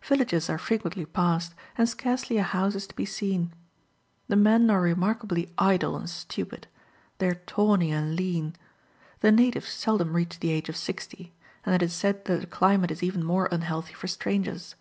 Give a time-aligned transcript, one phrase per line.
[0.00, 3.52] Villages are frequently passed, and scarcely a house is to be seen.
[4.28, 6.68] The men are remarkably idle and stupid;
[7.18, 8.54] they are tawny and lean.
[9.22, 11.32] The natives seldom reach the age of sixty;
[11.66, 14.76] and it is said that the climate is even more unhealthy for strangers.